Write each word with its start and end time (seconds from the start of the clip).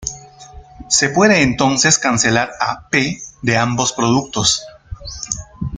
Se 0.87 1.09
puede 1.09 1.43
entonces 1.43 1.99
cancelar 1.99 2.51
a 2.59 2.89
"p" 2.89 3.21
de 3.43 3.55
ambos 3.57 3.93
productos. 3.93 4.65